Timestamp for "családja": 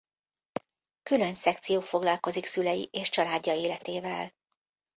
3.09-3.53